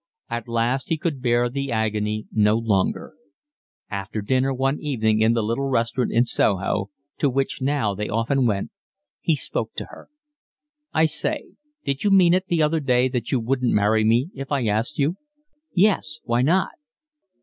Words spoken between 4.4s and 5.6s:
one evening in the